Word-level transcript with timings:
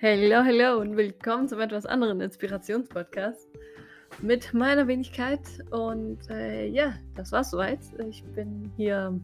Hello, 0.00 0.44
hello 0.44 0.80
und 0.80 0.96
willkommen 0.96 1.48
zum 1.48 1.58
etwas 1.58 1.84
anderen 1.84 2.20
Inspirationspodcast 2.20 3.48
mit 4.22 4.54
meiner 4.54 4.86
Wenigkeit. 4.86 5.40
Und 5.72 6.20
äh, 6.30 6.68
ja, 6.68 6.94
das 7.16 7.32
war's 7.32 7.50
soweit. 7.50 7.80
Ich 8.08 8.22
bin 8.22 8.70
hier, 8.76 9.18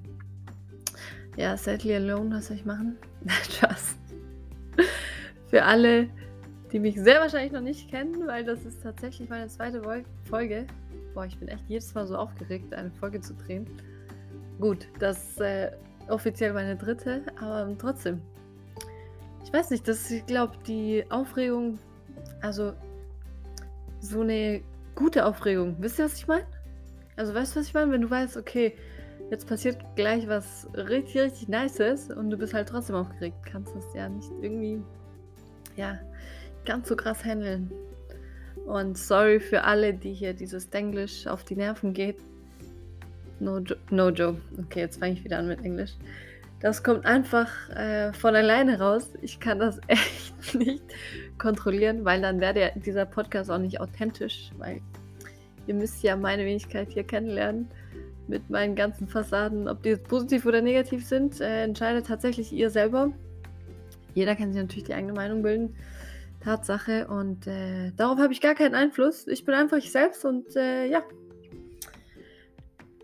ja, 1.37 1.57
sadly 1.57 1.95
alone. 1.95 2.35
Was 2.35 2.49
soll 2.49 2.57
ich 2.57 2.65
machen? 2.65 2.99
Spaß. 3.53 3.97
Für 5.47 5.63
alle, 5.63 6.09
die 6.73 6.81
mich 6.81 6.97
sehr 7.01 7.21
wahrscheinlich 7.21 7.53
noch 7.53 7.61
nicht 7.61 7.89
kennen, 7.89 8.27
weil 8.27 8.45
das 8.45 8.65
ist 8.65 8.83
tatsächlich 8.83 9.29
meine 9.29 9.47
zweite 9.47 9.81
Folge. 10.29 10.67
Boah, 11.15 11.25
ich 11.25 11.39
bin 11.39 11.47
echt 11.47 11.69
jedes 11.69 11.95
Mal 11.95 12.09
so 12.09 12.17
aufgeregt, 12.17 12.75
eine 12.75 12.91
Folge 12.91 13.21
zu 13.21 13.35
drehen. 13.35 13.65
Gut, 14.59 14.89
das 14.99 15.23
ist 15.31 15.41
äh, 15.41 15.71
offiziell 16.09 16.53
meine 16.53 16.75
dritte, 16.75 17.23
aber 17.41 17.73
trotzdem 17.79 18.21
weiß 19.55 19.71
nicht, 19.71 19.87
das, 19.87 20.11
ich 20.11 20.27
glaube, 20.27 20.55
die 20.67 21.05
Aufregung, 21.11 21.79
also 22.43 22.73
so 24.01 24.21
eine 24.21 24.63
gute 24.97 25.25
Aufregung. 25.25 25.77
Wisst 25.79 25.99
ihr, 25.99 26.07
was 26.07 26.17
ich 26.17 26.27
meine? 26.27 26.45
Also 27.17 27.33
weißt 27.35 27.55
du, 27.55 27.61
was 27.61 27.69
ich 27.69 27.75
meine? 27.75 27.93
Wenn 27.93 28.03
du 28.03 28.11
weißt, 28.11 28.37
okay, 28.37 28.75
jetzt 29.31 29.47
passiert 29.47 29.79
gleich 29.95 30.29
was 30.29 30.69
richtig, 30.75 31.23
richtig 31.23 31.49
Nices 31.49 32.11
und 32.11 32.31
du 32.31 32.37
bist 32.37 32.53
halt 32.53 32.69
trotzdem 32.69 32.97
aufgeregt, 32.97 33.37
kannst 33.47 33.73
du 33.73 33.77
das 33.77 33.95
ja 33.95 34.09
nicht 34.09 34.31
irgendwie, 34.43 34.83
ja, 35.77 36.01
ganz 36.67 36.89
so 36.89 36.97
krass 36.97 37.25
handeln. 37.25 37.71
Und 38.67 38.99
sorry 38.99 39.39
für 39.39 39.63
alle, 39.63 39.95
die 39.95 40.13
hier 40.13 40.35
dieses 40.35 40.67
Englisch 40.71 41.29
auf 41.29 41.45
die 41.45 41.55
Nerven 41.55 41.93
geht. 41.93 42.17
No, 43.39 43.61
no 43.91 44.09
joke. 44.09 44.41
Okay, 44.59 44.81
jetzt 44.81 44.99
fange 44.99 45.13
ich 45.13 45.23
wieder 45.23 45.39
an 45.39 45.47
mit 45.47 45.63
Englisch. 45.63 45.93
Das 46.65 46.83
kommt 46.83 47.05
einfach 47.05 47.51
äh, 47.77 48.11
von 48.15 48.35
alleine 48.35 48.81
raus. 48.81 49.13
Ich 49.21 49.39
kann 49.39 49.59
das 49.59 49.79
echt 49.87 50.55
nicht 50.55 50.83
kontrollieren, 51.37 52.07
weil 52.07 52.23
dann 52.23 52.41
wäre 52.41 52.73
dieser 52.77 53.05
Podcast 53.05 53.51
auch 53.51 53.59
nicht 53.59 53.83
authentisch, 53.83 54.51
weil 54.57 54.81
ihr 55.67 55.75
müsst 55.75 56.03
ja 56.03 56.17
meine 56.17 56.47
Wenigkeit 56.47 56.91
hier 56.91 57.05
kennenlernen 57.05 57.69
mit 58.29 58.49
meinen 58.49 58.75
ganzen 58.77 59.07
Fassaden. 59.07 59.69
Ob 59.69 59.83
die 59.83 59.91
jetzt 59.91 60.09
positiv 60.09 60.47
oder 60.47 60.63
negativ 60.63 61.05
sind, 61.07 61.39
äh, 61.39 61.65
entscheidet 61.65 62.07
tatsächlich 62.07 62.51
ihr 62.51 62.71
selber. 62.71 63.13
Jeder 64.15 64.35
kann 64.35 64.51
sich 64.51 64.63
natürlich 64.63 64.85
die 64.85 64.95
eigene 64.95 65.13
Meinung 65.13 65.43
bilden. 65.43 65.77
Tatsache. 66.41 67.09
Und 67.09 67.47
äh, 67.47 67.93
darauf 67.95 68.19
habe 68.19 68.33
ich 68.33 68.41
gar 68.41 68.55
keinen 68.55 68.75
Einfluss. 68.75 69.27
Ich 69.27 69.45
bin 69.45 69.55
einfach 69.55 69.77
ich 69.77 69.93
selbst 69.93 70.25
und 70.25 70.57
äh, 70.57 70.87
ja. 70.87 71.03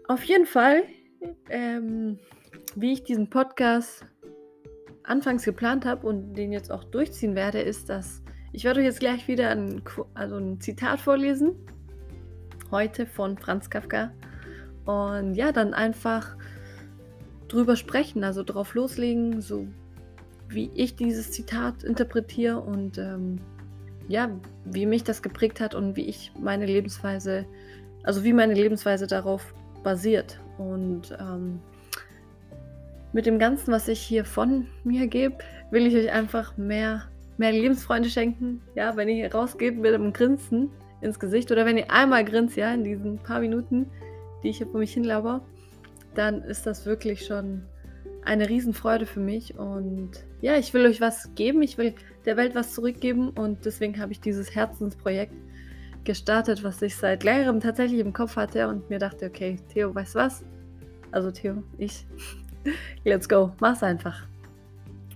Auf 0.09 0.25
jeden 0.25 0.47
Fall 0.47 0.85
ähm, 1.51 2.19
wie 2.77 2.93
ich 2.93 3.03
diesen 3.03 3.31
Podcast 3.31 4.05
anfangs 5.03 5.45
geplant 5.45 5.85
habe 5.85 6.07
und 6.07 6.35
den 6.35 6.53
jetzt 6.53 6.71
auch 6.71 6.85
durchziehen 6.85 7.35
werde, 7.35 7.61
ist, 7.61 7.89
dass 7.89 8.23
ich 8.53 8.65
werde 8.65 8.81
euch 8.81 8.87
jetzt 8.87 9.01
gleich 9.01 9.29
wieder 9.29 9.51
ein, 9.51 9.83
also 10.15 10.37
ein 10.37 10.61
Zitat 10.61 11.01
vorlesen. 11.01 11.55
Heute 12.71 13.07
von 13.07 13.39
Franz 13.39 13.71
Kafka. 13.71 14.13
Und 14.85 15.35
ja, 15.35 15.53
dann 15.53 15.75
einfach 15.75 16.37
drüber 17.49 17.77
sprechen, 17.77 18.25
also 18.25 18.43
drauf 18.43 18.75
loslegen, 18.75 19.41
so 19.41 19.67
wie 20.49 20.71
ich 20.75 20.97
dieses 20.97 21.31
Zitat 21.31 21.85
interpretiere 21.85 22.61
und 22.61 22.99
ähm, 22.99 23.41
ja, 24.09 24.31
wie 24.65 24.87
mich 24.87 25.05
das 25.05 25.23
geprägt 25.23 25.61
hat 25.61 25.77
und 25.77 25.97
wie 25.97 26.07
ich 26.07 26.33
meine 26.39 26.67
Lebensweise, 26.67 27.47
also 28.03 28.25
wie 28.25 28.33
meine 28.33 28.55
Lebensweise 28.55 29.07
darauf 29.07 29.55
basiert. 29.85 30.41
Und 30.59 31.17
ähm, 31.21 31.61
mit 33.13 33.27
dem 33.27 33.39
Ganzen, 33.39 33.73
was 33.73 33.89
ich 33.89 34.01
hier 34.01 34.25
von 34.25 34.67
mir 34.85 35.07
gebe, 35.07 35.39
will 35.71 35.87
ich 35.87 35.95
euch 35.95 36.13
einfach 36.13 36.57
mehr, 36.57 37.05
mehr 37.39 37.53
Lebensfreunde 37.53 38.09
schenken. 38.09 38.61
Ja, 38.75 38.97
wenn 38.97 39.09
ihr 39.09 39.33
rausgeht 39.33 39.77
mit 39.77 39.93
einem 39.93 40.13
Grinsen 40.13 40.71
ins 41.01 41.19
Gesicht 41.19 41.51
oder 41.51 41.65
wenn 41.65 41.79
ihr 41.79 41.91
einmal 41.91 42.25
grinst, 42.25 42.57
ja, 42.57 42.73
in 42.73 42.85
diesen 42.85 43.19
paar 43.19 43.41
Minuten, 43.41 43.87
die 44.43 44.51
ich 44.51 44.59
hier 44.59 44.67
vor 44.67 44.81
mich 44.81 44.93
hinlaber, 44.93 45.43
dann 46.15 46.43
ist 46.43 46.67
das 46.67 46.87
wirklich 46.87 47.27
schon 47.27 47.63
eine 48.25 48.49
Riesenfreude 48.49 49.07
für 49.07 49.21
mich. 49.21 49.59
Und 49.59 50.11
ja, 50.41 50.57
ich 50.57 50.75
will 50.75 50.87
euch 50.87 51.01
was 51.01 51.35
geben, 51.35 51.63
ich 51.63 51.79
will 51.79 51.95
der 52.27 52.37
Welt 52.37 52.55
was 52.55 52.75
zurückgeben 52.75 53.31
und 53.31 53.65
deswegen 53.65 53.99
habe 53.99 54.13
ich 54.13 54.21
dieses 54.21 54.55
Herzensprojekt 54.55 55.35
gestartet, 56.05 56.65
was 56.65 56.81
ich 56.83 56.97
seit 56.97 57.25
längerem 57.25 57.61
tatsächlich 57.61 58.01
im 58.01 58.13
Kopf 58.13 58.37
hatte 58.37 58.69
und 58.69 58.89
mir 58.91 58.99
dachte, 58.99 59.27
okay, 59.27 59.59
Theo, 59.73 59.95
weißt 59.95 60.15
was? 60.15 60.45
Also 61.13 61.31
Theo, 61.31 61.63
ich, 61.79 62.07
Let's 63.05 63.29
go, 63.29 63.53
mach's 63.61 63.83
einfach. 63.83 64.27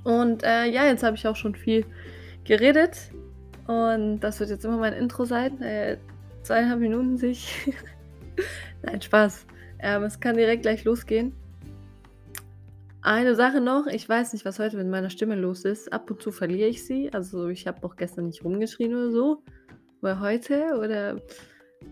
Und 0.04 0.42
äh, 0.42 0.66
ja, 0.66 0.86
jetzt 0.86 1.02
habe 1.02 1.16
ich 1.16 1.26
auch 1.26 1.36
schon 1.36 1.54
viel 1.54 1.84
geredet. 2.44 3.10
Und 3.66 4.20
das 4.20 4.40
wird 4.40 4.50
jetzt 4.50 4.64
immer 4.64 4.76
mein 4.76 4.92
Intro 4.92 5.24
sein. 5.24 5.60
Äh, 5.62 5.96
zweieinhalb 6.42 6.80
Minuten 6.80 7.16
sich. 7.16 7.72
Nein, 8.82 9.00
Spaß. 9.00 9.46
Ähm, 9.78 10.02
es 10.04 10.20
kann 10.20 10.36
direkt 10.36 10.62
gleich 10.62 10.84
losgehen. 10.84 11.32
Eine 13.00 13.34
Sache 13.34 13.60
noch, 13.60 13.86
ich 13.86 14.08
weiß 14.08 14.32
nicht, 14.32 14.46
was 14.46 14.58
heute 14.58 14.78
mit 14.78 14.88
meiner 14.88 15.10
Stimme 15.10 15.34
los 15.34 15.64
ist. 15.66 15.92
Ab 15.92 16.10
und 16.10 16.22
zu 16.22 16.32
verliere 16.32 16.68
ich 16.68 16.86
sie. 16.86 17.12
Also 17.12 17.48
ich 17.48 17.66
habe 17.66 17.84
auch 17.86 17.96
gestern 17.96 18.26
nicht 18.26 18.44
rumgeschrien 18.44 18.94
oder 18.94 19.10
so. 19.10 19.42
Oder 20.00 20.20
heute 20.20 20.78
oder 20.78 21.20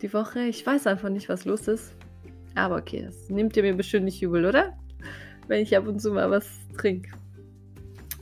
die 0.01 0.13
Woche. 0.13 0.45
Ich 0.45 0.65
weiß 0.65 0.87
einfach 0.87 1.11
nicht, 1.11 1.29
was 1.29 1.45
los 1.45 1.69
ist. 1.69 1.95
Aber 2.55 2.77
okay, 2.77 3.03
das 3.05 3.29
nimmt 3.29 3.57
ihr 3.57 3.63
mir 3.63 3.75
bestimmt 3.75 4.05
nicht 4.05 4.23
übel, 4.23 4.47
oder? 4.47 4.77
Wenn 5.49 5.61
ich 5.61 5.77
ab 5.77 5.87
und 5.87 6.01
zu 6.01 6.13
mal 6.13 6.31
was 6.31 6.49
trinke. 6.77 7.11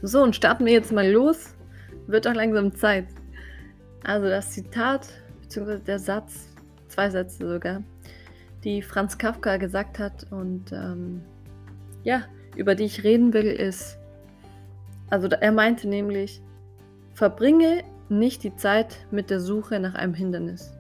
So, 0.02 0.22
und 0.22 0.34
starten 0.34 0.64
wir 0.64 0.72
jetzt 0.72 0.92
mal 0.92 1.10
los. 1.10 1.54
Wird 2.06 2.26
auch 2.26 2.34
langsam 2.34 2.74
Zeit. 2.74 3.06
Also 4.02 4.28
das 4.28 4.52
Zitat, 4.52 5.08
beziehungsweise 5.42 5.84
der 5.84 5.98
Satz, 5.98 6.48
zwei 6.88 7.10
Sätze 7.10 7.46
sogar, 7.46 7.82
die 8.64 8.82
Franz 8.82 9.18
Kafka 9.18 9.56
gesagt 9.58 9.98
hat 9.98 10.26
und 10.30 10.72
ähm, 10.72 11.22
ja, 12.02 12.24
über 12.56 12.74
die 12.74 12.84
ich 12.84 13.04
reden 13.04 13.32
will, 13.32 13.46
ist, 13.46 13.98
also 15.10 15.28
er 15.28 15.52
meinte 15.52 15.88
nämlich, 15.88 16.40
verbringe 17.14 17.84
nicht 18.08 18.42
die 18.42 18.56
Zeit 18.56 19.06
mit 19.10 19.30
der 19.30 19.40
Suche 19.40 19.78
nach 19.80 19.94
einem 19.94 20.14
Hindernis. 20.14 20.72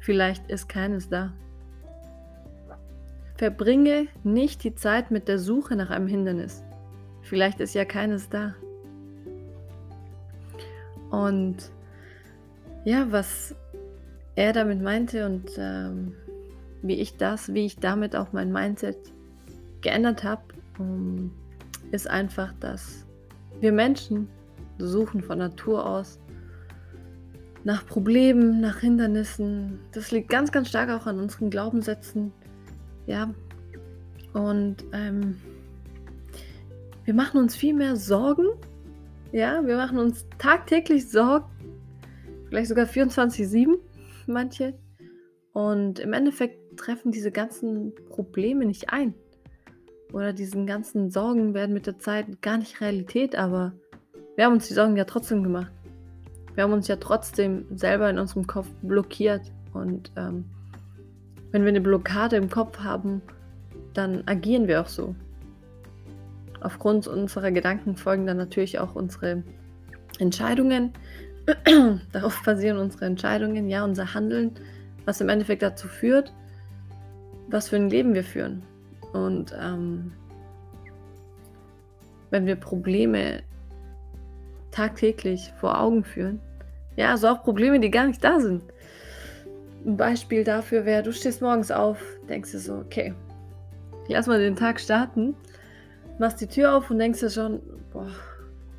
Vielleicht 0.00 0.50
ist 0.50 0.68
keines 0.68 1.08
da. 1.08 1.32
Verbringe 3.36 4.06
nicht 4.22 4.62
die 4.64 4.74
Zeit 4.74 5.10
mit 5.10 5.28
der 5.28 5.38
Suche 5.38 5.76
nach 5.76 5.90
einem 5.90 6.06
Hindernis. 6.06 6.62
Vielleicht 7.22 7.60
ist 7.60 7.74
ja 7.74 7.84
keines 7.84 8.28
da. 8.28 8.54
Und 11.10 11.56
ja, 12.84 13.06
was 13.10 13.54
er 14.36 14.52
damit 14.52 14.82
meinte 14.82 15.26
und 15.26 15.50
ähm, 15.58 16.14
wie 16.82 16.94
ich 16.94 17.16
das, 17.16 17.54
wie 17.54 17.66
ich 17.66 17.76
damit 17.76 18.14
auch 18.14 18.32
mein 18.32 18.52
Mindset 18.52 18.98
geändert 19.80 20.22
habe, 20.22 20.42
um, 20.78 21.32
ist 21.92 22.08
einfach, 22.08 22.52
dass 22.60 23.06
wir 23.60 23.72
Menschen 23.72 24.28
suchen 24.78 25.22
von 25.22 25.38
Natur 25.38 25.86
aus 25.86 26.18
nach 27.62 27.86
Problemen, 27.86 28.60
nach 28.60 28.80
Hindernissen. 28.80 29.78
Das 29.92 30.10
liegt 30.10 30.28
ganz, 30.28 30.52
ganz 30.52 30.68
stark 30.68 30.90
auch 30.90 31.06
an 31.06 31.18
unseren 31.18 31.48
Glaubenssätzen, 31.48 32.32
ja. 33.06 33.32
Und 34.32 34.84
ähm, 34.92 35.36
wir 37.04 37.14
machen 37.14 37.38
uns 37.38 37.54
viel 37.54 37.74
mehr 37.74 37.96
Sorgen. 37.96 38.46
Ja, 39.32 39.64
wir 39.64 39.76
machen 39.76 39.98
uns 39.98 40.26
tagtäglich 40.38 41.08
Sorgen. 41.08 41.46
Vielleicht 42.48 42.68
sogar 42.68 42.86
24-7, 42.86 43.78
manche. 44.26 44.74
Und 45.52 45.98
im 45.98 46.12
Endeffekt 46.12 46.76
treffen 46.76 47.12
diese 47.12 47.30
ganzen 47.30 47.94
Probleme 48.08 48.64
nicht 48.64 48.90
ein. 48.90 49.14
Oder 50.12 50.32
diesen 50.32 50.66
ganzen 50.66 51.10
Sorgen 51.10 51.54
werden 51.54 51.74
mit 51.74 51.86
der 51.86 51.98
Zeit 51.98 52.40
gar 52.42 52.58
nicht 52.58 52.80
Realität, 52.80 53.36
aber 53.36 53.72
wir 54.36 54.44
haben 54.44 54.54
uns 54.54 54.68
die 54.68 54.74
Sorgen 54.74 54.96
ja 54.96 55.04
trotzdem 55.04 55.42
gemacht. 55.42 55.72
Wir 56.54 56.64
haben 56.64 56.72
uns 56.72 56.88
ja 56.88 56.96
trotzdem 56.96 57.66
selber 57.76 58.08
in 58.10 58.18
unserem 58.18 58.46
Kopf 58.46 58.68
blockiert 58.82 59.52
und 59.72 60.12
ähm, 60.16 60.44
wenn 61.54 61.62
wir 61.62 61.68
eine 61.68 61.80
Blockade 61.80 62.34
im 62.34 62.50
Kopf 62.50 62.80
haben, 62.80 63.22
dann 63.92 64.24
agieren 64.26 64.66
wir 64.66 64.80
auch 64.80 64.88
so. 64.88 65.14
Aufgrund 66.60 67.06
unserer 67.06 67.52
Gedanken 67.52 67.96
folgen 67.96 68.26
dann 68.26 68.38
natürlich 68.38 68.80
auch 68.80 68.96
unsere 68.96 69.44
Entscheidungen. 70.18 70.92
Darauf 72.12 72.42
basieren 72.44 72.78
unsere 72.78 73.04
Entscheidungen, 73.04 73.68
ja, 73.68 73.84
unser 73.84 74.14
Handeln, 74.14 74.50
was 75.04 75.20
im 75.20 75.28
Endeffekt 75.28 75.62
dazu 75.62 75.86
führt, 75.86 76.34
was 77.46 77.68
für 77.68 77.76
ein 77.76 77.88
Leben 77.88 78.14
wir 78.14 78.24
führen. 78.24 78.64
Und 79.12 79.54
ähm, 79.56 80.10
wenn 82.30 82.46
wir 82.46 82.56
Probleme 82.56 83.44
tagtäglich 84.72 85.52
vor 85.60 85.80
Augen 85.80 86.02
führen, 86.02 86.40
ja, 86.96 87.12
also 87.12 87.28
auch 87.28 87.44
Probleme, 87.44 87.78
die 87.78 87.92
gar 87.92 88.08
nicht 88.08 88.24
da 88.24 88.40
sind, 88.40 88.64
ein 89.84 89.96
Beispiel 89.96 90.44
dafür 90.44 90.84
wäre, 90.84 91.02
du 91.02 91.12
stehst 91.12 91.42
morgens 91.42 91.70
auf, 91.70 91.98
denkst 92.28 92.52
dir 92.52 92.58
so, 92.58 92.74
okay, 92.76 93.14
lass 94.08 94.26
mal 94.26 94.38
den 94.38 94.56
Tag 94.56 94.80
starten, 94.80 95.34
machst 96.18 96.40
die 96.40 96.46
Tür 96.46 96.76
auf 96.76 96.90
und 96.90 96.98
denkst 96.98 97.20
dir 97.20 97.30
schon, 97.30 97.60
boah, 97.92 98.10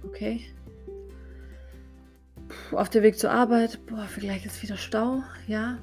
okay. 0.04 0.42
auf 2.72 2.90
der 2.90 3.04
Weg 3.04 3.18
zur 3.18 3.32
Arbeit, 3.32 3.80
boah, 3.88 4.06
vielleicht 4.08 4.46
ist 4.46 4.62
wieder 4.64 4.78
Stau, 4.78 5.24
ja, 5.48 5.78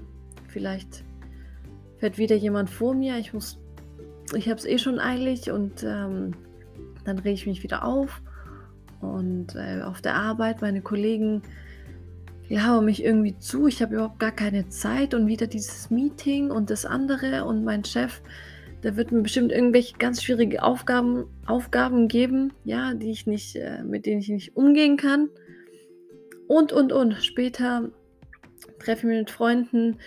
vielleicht 0.49 1.05
fährt 1.99 2.19
wieder 2.19 2.37
jemand 2.37 2.69
vor 2.71 2.95
mir, 2.95 3.17
ich 3.19 3.33
muss, 3.33 3.59
ich 4.35 4.49
habe 4.49 4.59
es 4.59 4.67
eh 4.67 4.79
schon 4.79 4.99
eilig 4.99 5.51
und 5.51 5.85
ähm, 5.85 6.35
dann 7.05 7.19
rege 7.19 7.35
ich 7.35 7.47
mich 7.47 7.63
wieder 7.63 7.85
auf 7.85 8.23
und 9.01 9.55
äh, 9.55 9.83
auf 9.83 10.01
der 10.01 10.15
Arbeit, 10.15 10.63
meine 10.63 10.83
Kollegen 10.83 11.43
labern 12.53 12.85
mich 12.85 13.03
irgendwie 13.03 13.39
zu, 13.39 13.67
ich 13.67 13.81
habe 13.83 13.95
überhaupt 13.95 14.19
gar 14.19 14.33
keine 14.33 14.69
Zeit 14.69 15.15
und 15.15 15.27
wieder 15.27 15.47
dieses 15.47 15.91
Meeting 15.91 16.51
und 16.51 16.71
das 16.71 16.85
andere 16.85 17.45
und 17.45 17.65
mein 17.65 17.85
Chef, 17.85 18.21
der 18.83 18.97
wird 18.97 19.13
mir 19.13 19.23
bestimmt 19.23 19.53
irgendwelche 19.53 19.97
ganz 19.97 20.23
schwierige 20.23 20.63
Aufgaben, 20.63 21.27
Aufgaben 21.47 22.09
geben, 22.09 22.53
ja, 22.65 22.95
die 22.95 23.11
ich 23.11 23.27
nicht, 23.27 23.57
äh, 23.57 23.83
mit 23.85 24.07
denen 24.07 24.21
ich 24.21 24.29
nicht 24.29 24.57
umgehen 24.57 24.97
kann. 24.97 25.29
Und, 26.49 26.73
und, 26.73 26.93
und. 26.93 27.15
Später 27.15 27.91
treffe 28.79 29.07
ich 29.07 29.13
mich 29.13 29.19
mit 29.21 29.31
Freunden. 29.31 29.99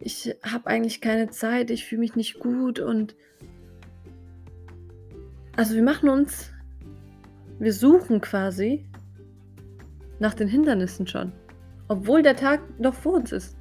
Ich 0.00 0.34
habe 0.42 0.66
eigentlich 0.66 1.00
keine 1.00 1.30
Zeit, 1.30 1.70
ich 1.70 1.84
fühle 1.84 2.00
mich 2.00 2.16
nicht 2.16 2.38
gut 2.40 2.80
und 2.80 3.14
also 5.56 5.74
wir 5.74 5.82
machen 5.82 6.10
uns, 6.10 6.52
wir 7.58 7.72
suchen 7.72 8.20
quasi 8.20 8.84
nach 10.18 10.34
den 10.34 10.48
Hindernissen 10.48 11.06
schon, 11.06 11.32
obwohl 11.88 12.22
der 12.22 12.36
Tag 12.36 12.60
noch 12.78 12.94
vor 12.94 13.14
uns 13.14 13.32
ist. 13.32 13.56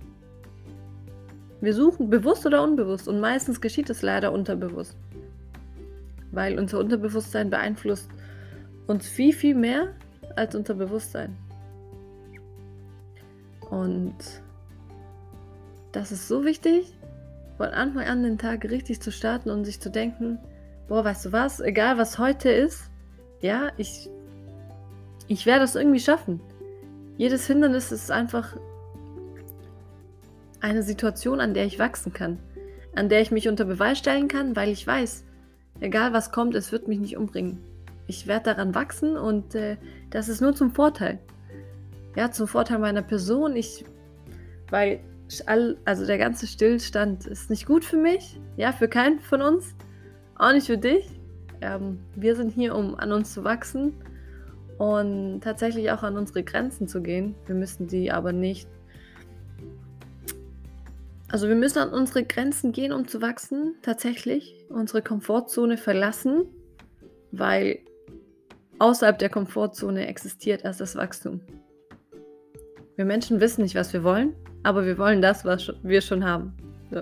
Wir 1.62 1.74
suchen 1.74 2.10
bewusst 2.10 2.46
oder 2.46 2.64
unbewusst 2.64 3.08
und 3.08 3.20
meistens 3.20 3.62
geschieht 3.62 3.90
es 3.90 4.02
leider 4.02 4.32
unterbewusst. 4.32 4.98
Weil 6.32 6.60
unser 6.60 6.80
Unterbewusstsein 6.80 7.50
beeinflusst 7.50 8.10
uns 8.88 9.08
viel, 9.08 9.34
viel 9.34 9.56
mehr 9.56 9.94
als 10.36 10.56
unser 10.56 10.74
Bewusstsein. 10.74 11.36
Und 13.70 14.16
das 15.92 16.12
ist 16.12 16.28
so 16.28 16.44
wichtig, 16.44 16.94
von 17.58 17.68
Anfang 17.68 18.04
an 18.04 18.24
den 18.24 18.38
Tag 18.38 18.66
richtig 18.66 19.02
zu 19.02 19.12
starten 19.12 19.50
und 19.50 19.66
sich 19.66 19.80
zu 19.80 19.90
denken, 19.90 20.40
boah, 20.88 21.04
weißt 21.04 21.26
du 21.26 21.32
was, 21.32 21.62
egal 21.62 21.98
was 21.98 22.20
heute 22.20 22.50
ist, 22.50 22.92
ja, 23.40 23.72
ich, 23.78 24.10
ich 25.28 25.46
werde 25.46 25.64
es 25.64 25.76
irgendwie 25.76 26.00
schaffen. 26.00 26.42
Jedes 27.18 27.48
Hindernis 27.48 27.92
ist 27.94 28.12
einfach 28.12 28.58
eine 30.60 30.84
Situation, 30.84 31.40
an 31.40 31.54
der 31.54 31.66
ich 31.66 31.80
wachsen 31.80 32.12
kann, 32.12 32.40
an 32.94 33.08
der 33.08 33.22
ich 33.22 33.32
mich 33.32 33.48
unter 33.48 33.64
Beweis 33.64 34.00
stellen 34.00 34.28
kann, 34.28 34.56
weil 34.56 34.70
ich 34.70 34.86
weiß, 34.86 35.24
egal 35.80 36.12
was 36.12 36.32
kommt, 36.32 36.56
es 36.56 36.72
wird 36.72 36.88
mich 36.88 37.00
nicht 37.00 37.16
umbringen. 37.16 37.60
Ich 38.08 38.28
werde 38.28 38.54
daran 38.54 38.76
wachsen 38.76 39.16
und 39.16 39.56
äh, 39.56 39.78
das 40.10 40.28
ist 40.28 40.42
nur 40.42 40.54
zum 40.56 40.72
Vorteil. 40.72 41.20
Ja, 42.16 42.32
zum 42.32 42.48
Vorteil 42.48 42.80
meiner 42.80 43.02
Person. 43.02 43.56
Ich, 43.56 43.86
weil 44.70 45.00
all, 45.46 45.78
also 45.86 46.06
der 46.06 46.18
ganze 46.18 46.48
Stillstand 46.48 47.26
ist 47.26 47.50
nicht 47.50 47.66
gut 47.66 47.86
für 47.86 47.98
mich, 47.98 48.40
ja, 48.58 48.72
für 48.74 48.88
keinen 48.88 49.20
von 49.20 49.42
uns, 49.42 49.74
auch 50.38 50.52
nicht 50.52 50.68
für 50.68 50.78
dich. 50.78 51.08
Ähm, 51.62 52.00
wir 52.16 52.36
sind 52.36 52.52
hier, 52.52 52.76
um 52.76 52.96
an 52.96 53.14
uns 53.14 53.34
zu 53.34 53.44
wachsen 53.44 53.94
und 54.78 55.42
tatsächlich 55.42 55.92
auch 55.92 56.04
an 56.04 56.18
unsere 56.18 56.44
Grenzen 56.44 56.88
zu 56.88 57.02
gehen. 57.02 57.36
Wir 57.46 57.56
müssen 57.56 57.88
die 57.88 58.12
aber 58.12 58.34
nicht 58.34 58.68
also 61.36 61.50
wir 61.50 61.56
müssen 61.56 61.80
an 61.80 61.90
unsere 61.90 62.24
Grenzen 62.24 62.72
gehen, 62.72 62.94
um 62.94 63.10
zu 63.10 63.22
wachsen, 63.22 63.76
tatsächlich. 63.82 64.56
Unsere 64.70 65.02
Komfortzone 65.02 65.76
verlassen, 65.76 66.46
weil 67.32 67.80
außerhalb 68.80 69.18
der 69.20 69.30
Komfortzone 69.30 70.08
existiert 70.08 70.64
erst 70.64 70.82
das 70.82 70.96
Wachstum. 70.96 71.42
Wir 72.96 73.06
Menschen 73.06 73.42
wissen 73.42 73.64
nicht, 73.64 73.76
was 73.76 73.92
wir 73.92 74.04
wollen, 74.04 74.34
aber 74.64 74.86
wir 74.86 74.98
wollen 74.98 75.22
das, 75.22 75.44
was 75.44 75.74
wir 75.84 76.00
schon 76.00 76.24
haben. 76.24 76.54
So. 76.92 77.02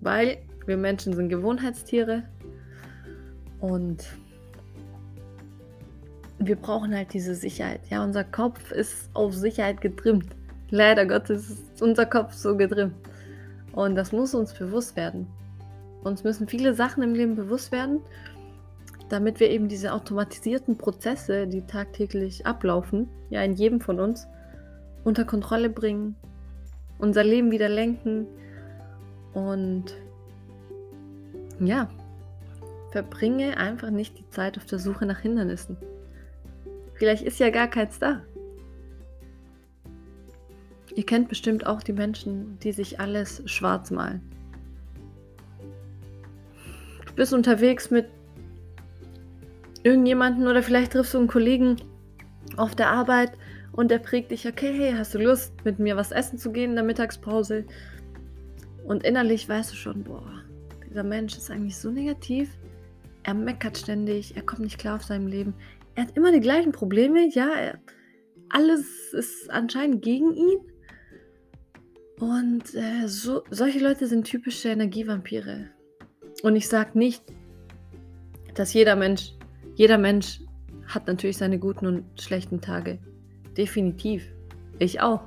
Weil 0.00 0.38
wir 0.66 0.76
Menschen 0.76 1.12
sind 1.14 1.28
Gewohnheitstiere 1.28 2.22
und 3.60 4.04
wir 6.38 6.56
brauchen 6.56 6.94
halt 6.94 7.12
diese 7.12 7.34
Sicherheit. 7.34 7.80
Ja, 7.88 8.04
unser 8.04 8.24
Kopf 8.24 8.70
ist 8.70 9.10
auf 9.14 9.34
Sicherheit 9.34 9.80
getrimmt. 9.80 10.34
Leider 10.70 11.06
Gottes 11.06 11.50
ist 11.50 11.82
unser 11.82 12.06
Kopf 12.06 12.32
so 12.34 12.56
getrimmt. 12.56 12.94
Und 13.72 13.94
das 13.94 14.12
muss 14.12 14.34
uns 14.34 14.52
bewusst 14.52 14.96
werden. 14.96 15.26
Uns 16.02 16.24
müssen 16.24 16.48
viele 16.48 16.74
Sachen 16.74 17.02
im 17.02 17.14
Leben 17.14 17.36
bewusst 17.36 17.72
werden, 17.72 18.00
damit 19.08 19.40
wir 19.40 19.50
eben 19.50 19.68
diese 19.68 19.92
automatisierten 19.92 20.76
Prozesse, 20.76 21.46
die 21.46 21.62
tagtäglich 21.62 22.46
ablaufen, 22.46 23.08
ja 23.30 23.42
in 23.42 23.54
jedem 23.54 23.80
von 23.80 24.00
uns, 24.00 24.26
unter 25.04 25.24
Kontrolle 25.24 25.70
bringen, 25.70 26.16
unser 26.98 27.24
Leben 27.24 27.50
wieder 27.50 27.68
lenken 27.68 28.26
und 29.34 29.94
ja, 31.60 31.88
verbringe 32.90 33.56
einfach 33.56 33.90
nicht 33.90 34.18
die 34.18 34.28
Zeit 34.30 34.56
auf 34.58 34.66
der 34.66 34.78
Suche 34.78 35.06
nach 35.06 35.20
Hindernissen. 35.20 35.76
Vielleicht 36.96 37.22
ist 37.24 37.38
ja 37.38 37.50
gar 37.50 37.68
keins 37.68 37.98
da. 37.98 38.22
Ihr 40.94 41.04
kennt 41.04 41.28
bestimmt 41.28 41.66
auch 41.66 41.82
die 41.82 41.92
Menschen, 41.92 42.58
die 42.60 42.72
sich 42.72 42.98
alles 42.98 43.42
schwarz 43.44 43.90
malen. 43.90 44.22
Du 47.04 47.12
bist 47.14 47.34
unterwegs 47.34 47.90
mit 47.90 48.06
irgendjemanden 49.82 50.48
oder 50.48 50.62
vielleicht 50.62 50.92
triffst 50.92 51.12
du 51.14 51.18
einen 51.18 51.28
Kollegen 51.28 51.76
auf 52.56 52.74
der 52.74 52.90
Arbeit 52.90 53.32
und 53.72 53.90
der 53.90 53.98
prägt 53.98 54.30
dich, 54.30 54.48
okay, 54.48 54.72
hey, 54.72 54.94
hast 54.96 55.14
du 55.14 55.18
Lust, 55.18 55.52
mit 55.64 55.78
mir 55.78 55.96
was 55.96 56.12
essen 56.12 56.38
zu 56.38 56.50
gehen 56.50 56.70
in 56.70 56.76
der 56.76 56.84
Mittagspause? 56.84 57.64
Und 58.86 59.04
innerlich 59.04 59.46
weißt 59.46 59.72
du 59.72 59.76
schon, 59.76 60.02
boah, 60.02 60.42
dieser 60.88 61.02
Mensch 61.02 61.36
ist 61.36 61.50
eigentlich 61.50 61.76
so 61.76 61.90
negativ. 61.90 62.56
Er 63.26 63.34
meckert 63.34 63.76
ständig, 63.76 64.36
er 64.36 64.42
kommt 64.42 64.60
nicht 64.60 64.78
klar 64.78 64.94
auf 64.94 65.02
seinem 65.02 65.26
Leben. 65.26 65.52
Er 65.96 66.04
hat 66.04 66.16
immer 66.16 66.30
die 66.30 66.38
gleichen 66.38 66.70
Probleme, 66.70 67.28
ja, 67.28 67.48
er, 67.48 67.80
alles 68.50 69.12
ist 69.12 69.50
anscheinend 69.50 70.00
gegen 70.02 70.32
ihn. 70.32 70.58
Und 72.20 72.72
äh, 72.76 73.08
so, 73.08 73.42
solche 73.50 73.80
Leute 73.80 74.06
sind 74.06 74.28
typische 74.28 74.68
Energievampire. 74.68 75.70
Und 76.44 76.54
ich 76.54 76.68
sage 76.68 76.96
nicht, 76.96 77.24
dass 78.54 78.72
jeder 78.72 78.94
Mensch, 78.94 79.32
jeder 79.74 79.98
Mensch 79.98 80.40
hat 80.86 81.08
natürlich 81.08 81.38
seine 81.38 81.58
guten 81.58 81.86
und 81.86 82.04
schlechten 82.22 82.60
Tage. 82.60 83.00
Definitiv. 83.56 84.32
Ich 84.78 85.00
auch. 85.00 85.26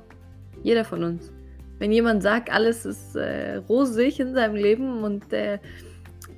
Jeder 0.62 0.86
von 0.86 1.04
uns. 1.04 1.30
Wenn 1.78 1.92
jemand 1.92 2.22
sagt, 2.22 2.50
alles 2.50 2.86
ist 2.86 3.14
äh, 3.14 3.56
rosig 3.56 4.20
in 4.20 4.32
seinem 4.32 4.54
Leben 4.54 5.04
und 5.04 5.30
äh, 5.34 5.58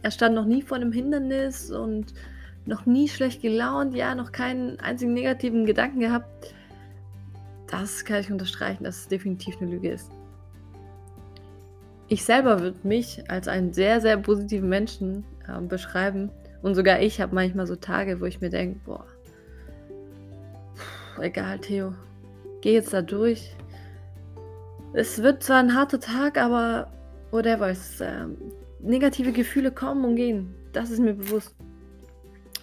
er 0.03 0.11
stand 0.11 0.35
noch 0.35 0.45
nie 0.45 0.63
vor 0.63 0.77
einem 0.77 0.93
Hindernis 0.93 1.71
und 1.71 2.15
noch 2.67 2.87
nie 2.87 3.09
schlecht 3.09 3.43
gelaunt, 3.43 3.95
ja, 3.95 4.15
noch 4.15 4.33
keinen 4.33 4.79
einzigen 4.81 5.15
negativen 5.15 5.67
Gedanken 5.67 6.01
gehabt, 6.01 6.55
das 7.69 8.05
kann 8.05 8.21
ich 8.21 8.31
unterstreichen, 8.31 8.85
dass 8.85 8.99
es 8.99 9.09
definitiv 9.09 9.57
eine 9.61 9.71
Lüge 9.71 9.91
ist 9.91 10.11
ich 12.13 12.25
selber 12.25 12.61
würde 12.61 12.77
mich 12.83 13.25
als 13.31 13.49
einen 13.49 13.73
sehr, 13.73 14.03
sehr 14.03 14.19
positiven 14.19 14.69
Menschen 14.69 15.25
äh, 15.49 15.59
beschreiben. 15.63 16.31
Und 16.61 16.75
sogar 16.75 17.01
ich 17.01 17.23
habe 17.23 17.35
manchmal 17.35 17.67
so 17.67 17.75
Tage, 17.75 18.21
wo 18.21 18.27
ich 18.27 18.43
mir 18.43 18.51
denke, 18.51 18.81
boah, 18.85 19.07
pff, 20.77 21.19
egal, 21.21 21.59
Theo, 21.59 21.95
geh 22.61 22.75
jetzt 22.75 22.93
da 22.93 23.01
durch. 23.01 23.57
Es 24.93 25.23
wird 25.23 25.43
zwar 25.43 25.61
ein 25.61 25.75
harter 25.75 26.01
Tag, 26.01 26.37
aber 26.37 26.93
whatever. 27.31 27.71
Es, 27.71 27.99
äh, 28.03 28.27
negative 28.83 29.33
Gefühle 29.33 29.71
kommen 29.71 30.05
und 30.05 30.17
gehen. 30.17 30.55
Das 30.73 30.91
ist 30.91 30.99
mir 30.99 31.15
bewusst. 31.15 31.55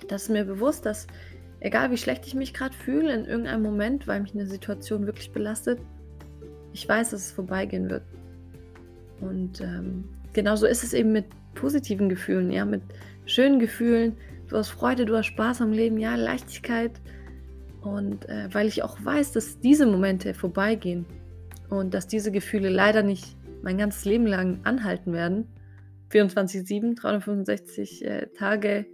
Das 0.07 0.23
ist 0.23 0.29
mir 0.29 0.45
bewusst, 0.45 0.85
dass 0.85 1.07
egal 1.59 1.91
wie 1.91 1.97
schlecht 1.97 2.25
ich 2.25 2.35
mich 2.35 2.53
gerade 2.53 2.75
fühle 2.75 3.13
in 3.13 3.25
irgendeinem 3.25 3.63
Moment, 3.63 4.07
weil 4.07 4.21
mich 4.21 4.33
eine 4.33 4.45
Situation 4.45 5.05
wirklich 5.05 5.31
belastet, 5.31 5.79
ich 6.73 6.87
weiß, 6.87 7.11
dass 7.11 7.21
es 7.21 7.31
vorbeigehen 7.31 7.89
wird. 7.89 8.03
Und 9.21 9.61
ähm, 9.61 10.05
genauso 10.33 10.65
ist 10.65 10.83
es 10.83 10.93
eben 10.93 11.11
mit 11.11 11.25
positiven 11.55 12.09
Gefühlen, 12.09 12.51
ja, 12.51 12.65
mit 12.65 12.81
schönen 13.25 13.59
Gefühlen. 13.59 14.15
Du 14.47 14.57
hast 14.57 14.69
Freude, 14.69 15.05
du 15.05 15.17
hast 15.17 15.27
Spaß 15.27 15.61
am 15.61 15.71
Leben, 15.71 15.97
ja, 15.97 16.15
Leichtigkeit. 16.15 16.91
Und 17.81 18.27
äh, 18.29 18.47
weil 18.51 18.67
ich 18.67 18.83
auch 18.83 18.97
weiß, 19.03 19.31
dass 19.31 19.59
diese 19.59 19.85
Momente 19.85 20.33
vorbeigehen 20.33 21.05
und 21.69 21.93
dass 21.93 22.07
diese 22.07 22.31
Gefühle 22.31 22.69
leider 22.69 23.03
nicht 23.03 23.35
mein 23.61 23.77
ganzes 23.77 24.05
Leben 24.05 24.25
lang 24.25 24.59
anhalten 24.63 25.13
werden, 25.13 25.47
24-7, 26.11 26.99
365 26.99 28.05
äh, 28.05 28.27
Tage 28.37 28.85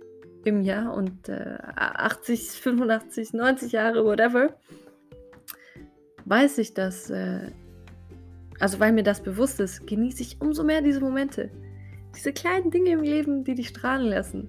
im 0.43 0.61
Jahr 0.61 0.93
und 0.93 1.29
äh, 1.29 1.57
80, 1.75 2.51
85, 2.61 3.33
90 3.33 3.71
Jahre, 3.71 4.05
whatever, 4.05 4.55
weiß 6.25 6.57
ich, 6.59 6.73
dass 6.73 7.09
äh, 7.09 7.51
also 8.59 8.79
weil 8.79 8.93
mir 8.93 9.03
das 9.03 9.21
bewusst 9.21 9.59
ist, 9.59 9.85
genieße 9.85 10.21
ich 10.21 10.41
umso 10.41 10.63
mehr 10.63 10.81
diese 10.81 11.01
Momente. 11.01 11.49
Diese 12.15 12.31
kleinen 12.31 12.71
Dinge 12.71 12.91
im 12.91 13.01
Leben, 13.01 13.43
die 13.43 13.55
dich 13.55 13.69
strahlen 13.69 14.07
lassen. 14.07 14.47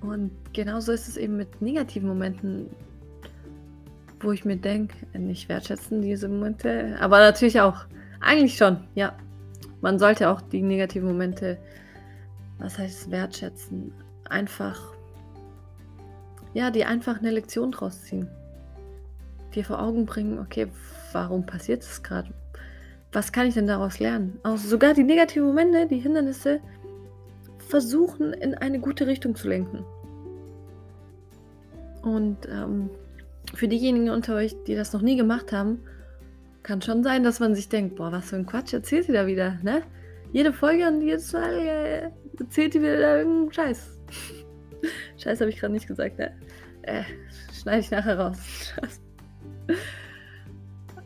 Und 0.00 0.30
genauso 0.52 0.92
ist 0.92 1.08
es 1.08 1.16
eben 1.16 1.36
mit 1.36 1.60
negativen 1.60 2.08
Momenten. 2.08 2.70
wo 4.20 4.32
ich 4.32 4.44
mir 4.44 4.56
denke, 4.56 4.96
nicht 5.16 5.48
wertschätzen 5.48 6.02
diese 6.02 6.28
Momente, 6.28 6.96
aber 6.98 7.18
natürlich 7.20 7.60
auch, 7.60 7.84
eigentlich 8.20 8.56
schon, 8.56 8.78
ja. 8.96 9.16
Man 9.80 9.98
sollte 9.98 10.28
auch 10.28 10.40
die 10.40 10.62
negativen 10.62 11.08
Momente, 11.08 11.58
was 12.58 12.78
heißt 12.78 13.10
wertschätzen, 13.10 13.92
einfach, 14.28 14.80
ja, 16.54 16.70
die 16.70 16.84
einfach 16.84 17.18
eine 17.18 17.30
Lektion 17.30 17.70
draus 17.70 18.02
ziehen. 18.02 18.28
Dir 19.54 19.64
vor 19.64 19.80
Augen 19.80 20.06
bringen, 20.06 20.38
okay, 20.38 20.68
warum 21.12 21.46
passiert 21.46 21.82
es 21.82 22.02
gerade? 22.02 22.30
Was 23.12 23.32
kann 23.32 23.46
ich 23.46 23.54
denn 23.54 23.66
daraus 23.66 24.00
lernen? 24.00 24.38
Auch 24.42 24.58
sogar 24.58 24.92
die 24.92 25.04
negativen 25.04 25.46
Momente, 25.46 25.86
die 25.86 26.00
Hindernisse, 26.00 26.60
versuchen 27.58 28.32
in 28.32 28.54
eine 28.54 28.80
gute 28.80 29.06
Richtung 29.06 29.34
zu 29.34 29.48
lenken. 29.48 29.84
Und 32.02 32.48
ähm, 32.50 32.90
für 33.54 33.68
diejenigen 33.68 34.10
unter 34.10 34.34
euch, 34.34 34.54
die 34.66 34.74
das 34.74 34.92
noch 34.92 35.02
nie 35.02 35.16
gemacht 35.16 35.52
haben, 35.52 35.80
kann 36.62 36.82
schon 36.82 37.02
sein, 37.02 37.22
dass 37.22 37.40
man 37.40 37.54
sich 37.54 37.68
denkt, 37.68 37.96
boah, 37.96 38.12
was 38.12 38.30
für 38.30 38.36
ein 38.36 38.46
Quatsch 38.46 38.72
erzählt 38.72 39.06
sie 39.06 39.12
da 39.12 39.26
wieder, 39.26 39.58
ne? 39.62 39.82
Jede 40.32 40.52
Folge 40.52 40.86
und 40.86 41.00
jedes 41.00 41.32
Mal 41.32 41.58
äh, 41.58 42.10
erzählt 42.38 42.74
sie 42.74 42.80
wieder 42.80 43.18
irgendeinen 43.18 43.52
Scheiß. 43.52 43.98
Scheiß 45.16 45.40
habe 45.40 45.50
ich 45.50 45.58
gerade 45.58 45.72
nicht 45.72 45.86
gesagt, 45.86 46.18
ne? 46.18 46.32
Äh, 46.82 47.02
schneide 47.52 47.80
ich 47.80 47.90
nachher 47.90 48.18
raus. 48.18 48.38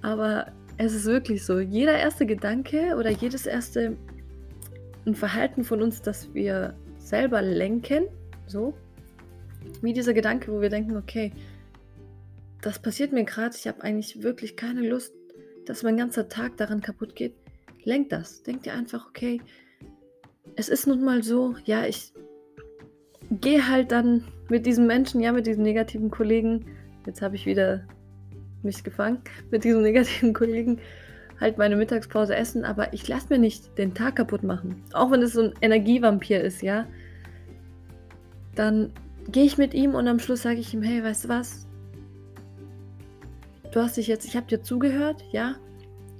Aber 0.02 0.52
es 0.78 0.94
ist 0.94 1.06
wirklich 1.06 1.44
so, 1.44 1.60
jeder 1.60 1.96
erste 1.96 2.26
Gedanke 2.26 2.96
oder 2.96 3.10
jedes 3.10 3.46
erste 3.46 3.96
ein 5.06 5.14
Verhalten 5.14 5.64
von 5.64 5.82
uns, 5.82 6.02
das 6.02 6.32
wir 6.34 6.76
selber 6.98 7.42
lenken, 7.42 8.06
so, 8.46 8.74
wie 9.80 9.92
dieser 9.92 10.14
Gedanke, 10.14 10.52
wo 10.52 10.60
wir 10.60 10.70
denken, 10.70 10.96
okay, 10.96 11.32
das 12.60 12.78
passiert 12.78 13.12
mir 13.12 13.24
gerade, 13.24 13.56
ich 13.56 13.66
habe 13.66 13.82
eigentlich 13.82 14.22
wirklich 14.22 14.56
keine 14.56 14.88
Lust, 14.88 15.12
dass 15.66 15.82
mein 15.82 15.96
ganzer 15.96 16.28
Tag 16.28 16.56
daran 16.56 16.80
kaputt 16.80 17.14
geht. 17.14 17.34
Lenk 17.84 18.10
das. 18.10 18.42
Denk 18.42 18.62
dir 18.62 18.74
einfach, 18.74 19.08
okay, 19.08 19.40
es 20.56 20.68
ist 20.68 20.86
nun 20.86 21.02
mal 21.04 21.22
so, 21.22 21.54
ja, 21.64 21.86
ich 21.86 22.12
gehe 23.30 23.68
halt 23.68 23.92
dann 23.92 24.24
mit 24.48 24.66
diesem 24.66 24.86
Menschen, 24.86 25.20
ja, 25.20 25.32
mit 25.32 25.46
diesem 25.46 25.62
negativen 25.62 26.10
Kollegen, 26.10 26.66
jetzt 27.06 27.22
habe 27.22 27.36
ich 27.36 27.46
wieder 27.46 27.86
mich 28.62 28.84
gefangen, 28.84 29.22
mit 29.50 29.64
diesem 29.64 29.82
negativen 29.82 30.32
Kollegen 30.34 30.80
halt 31.40 31.58
meine 31.58 31.76
Mittagspause 31.76 32.36
essen, 32.36 32.64
aber 32.64 32.92
ich 32.92 33.08
lasse 33.08 33.26
mir 33.30 33.38
nicht 33.38 33.76
den 33.76 33.94
Tag 33.94 34.16
kaputt 34.16 34.44
machen. 34.44 34.82
Auch 34.92 35.10
wenn 35.10 35.22
es 35.22 35.32
so 35.32 35.42
ein 35.42 35.54
Energievampir 35.60 36.40
ist, 36.40 36.62
ja. 36.62 36.86
Dann 38.54 38.92
gehe 39.28 39.44
ich 39.44 39.58
mit 39.58 39.74
ihm 39.74 39.94
und 39.94 40.06
am 40.06 40.20
Schluss 40.20 40.42
sage 40.42 40.60
ich 40.60 40.72
ihm, 40.72 40.82
hey, 40.82 41.02
weißt 41.02 41.24
du 41.24 41.28
was? 41.28 41.66
Du 43.72 43.80
hast 43.80 43.96
dich 43.96 44.06
jetzt, 44.06 44.26
ich 44.26 44.36
habe 44.36 44.46
dir 44.46 44.62
zugehört, 44.62 45.24
ja. 45.32 45.56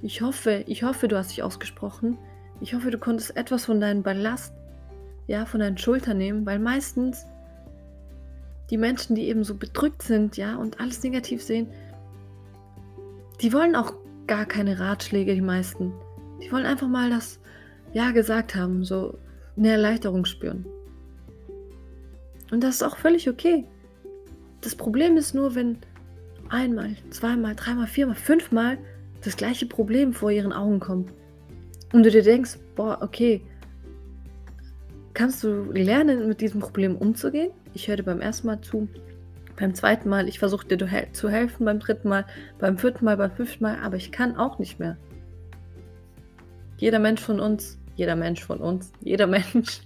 Ich 0.01 0.21
hoffe, 0.21 0.63
ich 0.67 0.83
hoffe, 0.83 1.07
du 1.07 1.17
hast 1.17 1.31
dich 1.31 1.43
ausgesprochen. 1.43 2.17
Ich 2.61 2.73
hoffe, 2.73 2.89
du 2.89 2.97
konntest 2.97 3.37
etwas 3.37 3.65
von 3.65 3.79
deinem 3.79 4.01
Ballast, 4.01 4.53
ja, 5.27 5.45
von 5.45 5.59
deinen 5.59 5.77
Schultern 5.77 6.17
nehmen, 6.17 6.45
weil 6.45 6.57
meistens 6.57 7.25
die 8.71 8.77
Menschen, 8.77 9.15
die 9.15 9.27
eben 9.27 9.43
so 9.43 9.55
bedrückt 9.55 10.01
sind, 10.01 10.35
ja, 10.35 10.55
und 10.55 10.79
alles 10.79 11.03
negativ 11.03 11.43
sehen, 11.43 11.67
die 13.39 13.53
wollen 13.53 13.75
auch 13.75 13.93
gar 14.25 14.45
keine 14.45 14.79
Ratschläge, 14.79 15.35
die 15.35 15.41
meisten. 15.41 15.93
Die 16.41 16.51
wollen 16.51 16.65
einfach 16.65 16.87
mal 16.87 17.11
das 17.11 17.39
Ja 17.93 18.11
gesagt 18.11 18.55
haben, 18.55 18.83
so 18.83 19.19
eine 19.55 19.69
Erleichterung 19.69 20.25
spüren. 20.25 20.65
Und 22.49 22.63
das 22.63 22.75
ist 22.75 22.83
auch 22.83 22.97
völlig 22.97 23.29
okay. 23.29 23.65
Das 24.61 24.75
Problem 24.75 25.17
ist 25.17 25.35
nur, 25.35 25.53
wenn 25.53 25.77
einmal, 26.53 26.95
zweimal, 27.09 27.55
dreimal, 27.55 27.87
viermal, 27.87 28.15
fünfmal 28.15 28.77
das 29.23 29.35
gleiche 29.35 29.65
Problem 29.65 30.13
vor 30.13 30.31
ihren 30.31 30.53
Augen 30.53 30.79
kommt. 30.79 31.11
Und 31.91 32.03
du 32.03 32.11
dir 32.11 32.23
denkst, 32.23 32.57
boah, 32.75 32.99
okay, 33.01 33.41
kannst 35.13 35.43
du 35.43 35.71
lernen, 35.71 36.27
mit 36.27 36.41
diesem 36.41 36.61
Problem 36.61 36.95
umzugehen? 36.95 37.51
Ich 37.73 37.87
höre 37.87 37.97
dir 37.97 38.03
beim 38.03 38.21
ersten 38.21 38.47
Mal 38.47 38.61
zu, 38.61 38.87
beim 39.57 39.73
zweiten 39.73 40.09
Mal, 40.09 40.27
ich 40.27 40.39
versuche 40.39 40.67
dir 40.67 40.77
zu 41.11 41.29
helfen, 41.29 41.65
beim 41.65 41.79
dritten 41.79 42.09
Mal, 42.09 42.25
beim 42.59 42.77
vierten 42.77 43.05
Mal, 43.05 43.17
beim 43.17 43.31
fünften 43.31 43.63
Mal, 43.63 43.79
aber 43.79 43.95
ich 43.95 44.11
kann 44.11 44.35
auch 44.35 44.59
nicht 44.59 44.79
mehr. 44.79 44.97
Jeder 46.77 46.99
Mensch 46.99 47.21
von 47.21 47.39
uns, 47.39 47.79
jeder 47.95 48.15
Mensch 48.15 48.43
von 48.43 48.59
uns, 48.59 48.91
jeder 49.01 49.27
Mensch 49.27 49.81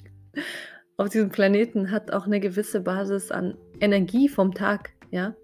auf 0.97 1.09
diesem 1.09 1.29
Planeten 1.29 1.91
hat 1.91 2.11
auch 2.11 2.25
eine 2.25 2.39
gewisse 2.39 2.81
Basis 2.81 3.31
an 3.31 3.55
Energie 3.79 4.27
vom 4.27 4.53
Tag, 4.53 4.91
ja. 5.11 5.35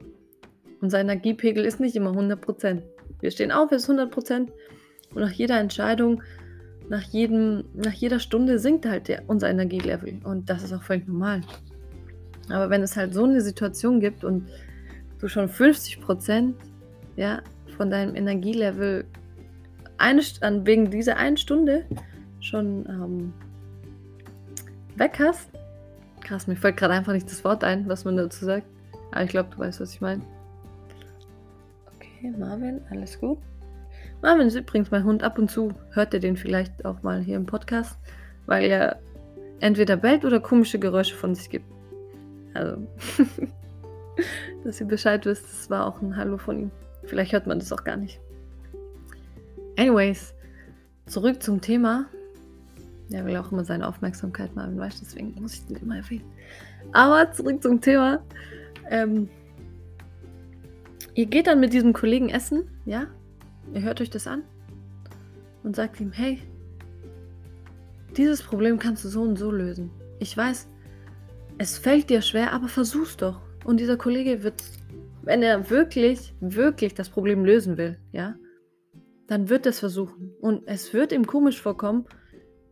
Unser 0.83 0.99
Energiepegel 0.99 1.63
ist 1.63 1.79
nicht 1.79 1.95
immer 1.95 2.11
100%. 2.11 2.81
Wir 3.21 3.31
stehen 3.31 3.53
auf, 3.53 3.71
es 3.71 3.83
ist 3.83 3.89
100% 3.89 4.49
und 5.15 5.21
nach 5.21 5.31
jeder 5.31 5.57
Entscheidung, 5.57 6.21
nach, 6.89 7.03
jedem, 7.03 7.63
nach 7.73 7.93
jeder 7.93 8.19
Stunde 8.19 8.59
sinkt 8.59 8.85
halt 8.85 9.07
der, 9.07 9.23
unser 9.27 9.49
Energielevel 9.49 10.19
und 10.25 10.49
das 10.49 10.61
ist 10.61 10.73
auch 10.73 10.83
völlig 10.83 11.07
normal. 11.07 11.39
Aber 12.49 12.69
wenn 12.69 12.83
es 12.83 12.97
halt 12.97 13.13
so 13.13 13.23
eine 13.23 13.39
Situation 13.39 14.01
gibt 14.01 14.25
und 14.25 14.49
du 15.19 15.29
schon 15.29 15.47
50 15.47 15.99
ja, 17.15 17.41
von 17.77 17.89
deinem 17.89 18.13
Energielevel 18.13 19.05
eine, 19.97 20.21
wegen 20.65 20.91
dieser 20.91 21.15
einen 21.15 21.37
Stunde 21.37 21.85
schon 22.41 22.85
ähm, 22.89 23.33
weg 24.97 25.15
hast, 25.17 25.49
krass, 26.19 26.45
mir 26.45 26.57
fällt 26.57 26.75
gerade 26.75 26.93
einfach 26.93 27.13
nicht 27.13 27.31
das 27.31 27.45
Wort 27.45 27.63
ein, 27.63 27.87
was 27.87 28.03
man 28.03 28.17
dazu 28.17 28.43
sagt. 28.43 28.67
Aber 29.13 29.23
ich 29.23 29.29
glaube, 29.29 29.49
du 29.55 29.59
weißt, 29.59 29.79
was 29.79 29.93
ich 29.93 30.01
meine. 30.01 30.21
Okay, 32.23 32.33
Marvin, 32.37 32.79
alles 32.89 33.19
gut. 33.19 33.37
Marvin 34.21 34.47
ist 34.47 34.55
übrigens 34.55 34.91
mein 34.91 35.03
Hund. 35.03 35.23
Ab 35.23 35.37
und 35.37 35.51
zu 35.51 35.73
hört 35.91 36.13
ihr 36.13 36.21
den 36.21 36.37
vielleicht 36.37 36.85
auch 36.85 37.03
mal 37.03 37.19
hier 37.19 37.35
im 37.35 37.45
Podcast, 37.45 37.99
weil 38.45 38.63
er 38.63 39.01
entweder 39.59 39.97
bellt 39.97 40.23
oder 40.23 40.39
komische 40.39 40.79
Geräusche 40.79 41.15
von 41.15 41.35
sich 41.35 41.49
gibt. 41.49 41.65
Also, 42.53 42.77
dass 44.63 44.79
ihr 44.79 44.87
Bescheid 44.87 45.25
wisst, 45.25 45.43
das 45.43 45.69
war 45.69 45.85
auch 45.85 46.01
ein 46.01 46.15
Hallo 46.15 46.37
von 46.37 46.59
ihm. 46.59 46.71
Vielleicht 47.03 47.33
hört 47.33 47.45
man 47.45 47.59
das 47.59 47.73
auch 47.73 47.83
gar 47.83 47.97
nicht. 47.97 48.21
Anyways, 49.77 50.33
zurück 51.07 51.43
zum 51.43 51.59
Thema. 51.59 52.05
Er 53.11 53.25
will 53.25 53.35
auch 53.35 53.51
immer 53.51 53.65
seine 53.65 53.85
Aufmerksamkeit 53.85 54.55
mal, 54.55 54.77
weißt 54.77 55.01
deswegen 55.01 55.35
muss 55.41 55.55
ich 55.55 55.65
den 55.65 55.75
immer 55.75 55.97
erwähnen. 55.97 56.23
Aber 56.93 57.29
zurück 57.33 57.61
zum 57.61 57.81
Thema. 57.81 58.23
Ähm, 58.89 59.29
ihr 61.15 61.25
geht 61.25 61.48
dann 61.48 61.60
mit 61.60 61.74
diesem 61.74 61.93
Kollegen 61.93 62.29
essen, 62.29 62.67
ja? 62.86 63.08
Ihr 63.74 63.82
hört 63.82 64.01
euch 64.01 64.10
das 64.10 64.27
an 64.27 64.43
und 65.63 65.75
sagt 65.75 66.00
ihm, 66.00 66.12
hey, 66.12 66.41
dieses 68.17 68.43
Problem 68.43 68.77
kannst 68.77 69.03
du 69.05 69.10
so 69.10 69.22
und 69.22 69.38
so 69.38 69.51
lösen. 69.51 69.89
Ich 70.20 70.36
weiß, 70.36 70.67
es 71.58 71.77
fällt 71.77 72.10
dir 72.10 72.22
schwer, 72.22 72.53
aber 72.53 72.67
versuch's 72.67 73.17
doch. 73.17 73.41
Und 73.65 73.79
dieser 73.79 73.98
Kollege 73.98 74.43
wird, 74.43 74.62
wenn 75.22 75.41
er 75.41 75.70
wirklich, 75.70 76.34
wirklich 76.39 76.93
das 76.93 77.10
Problem 77.10 77.46
lösen 77.46 77.77
will, 77.77 77.98
ja, 78.12 78.36
dann 79.27 79.50
wird 79.50 79.65
er 79.65 79.72
es 79.72 79.79
versuchen. 79.79 80.34
Und 80.41 80.63
es 80.65 80.93
wird 80.93 81.12
ihm 81.12 81.25
komisch 81.25 81.62
vorkommen, 81.62 82.05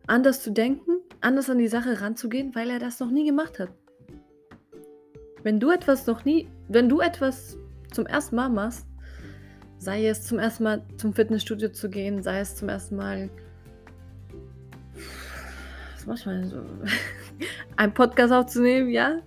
anders 0.06 0.42
zu 0.42 0.52
denken, 0.52 0.98
anders 1.20 1.48
an 1.48 1.58
die 1.58 1.68
Sache 1.68 2.00
ranzugehen, 2.00 2.54
weil 2.54 2.70
er 2.70 2.78
das 2.78 3.00
noch 3.00 3.10
nie 3.10 3.24
gemacht 3.24 3.58
hat. 3.58 3.70
Wenn 5.42 5.58
du 5.58 5.70
etwas 5.70 6.06
noch 6.06 6.24
nie, 6.24 6.48
wenn 6.68 6.88
du 6.88 7.00
etwas 7.00 7.58
zum 7.92 8.06
ersten 8.06 8.36
Mal 8.36 8.48
machst, 8.48 8.86
sei 9.78 10.06
es 10.06 10.22
zum 10.22 10.38
ersten 10.38 10.64
Mal 10.64 10.82
zum 10.96 11.12
Fitnessstudio 11.14 11.70
zu 11.70 11.88
gehen, 11.88 12.22
sei 12.22 12.40
es 12.40 12.56
zum 12.56 12.68
ersten 12.68 12.96
Mal 12.96 13.30
was 16.06 16.06
mach 16.06 16.16
ich 16.16 16.26
mal 16.26 16.44
so? 16.46 16.56
einen 17.76 17.94
Podcast 17.94 18.32
aufzunehmen, 18.32 18.90
ja. 18.90 19.20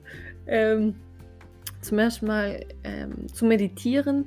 Ähm, 0.48 0.96
zum 1.82 2.00
ersten 2.00 2.28
Mal 2.28 2.66
ähm, 2.84 3.28
zu 3.34 3.46
meditieren. 3.46 4.26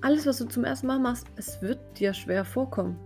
Alles, 0.00 0.26
was 0.26 0.38
du 0.38 0.46
zum 0.46 0.64
ersten 0.64 0.86
Mal 0.86 0.98
machst, 0.98 1.26
es 1.36 1.60
wird 1.60 1.80
dir 1.98 2.14
schwer 2.14 2.44
vorkommen. 2.44 2.96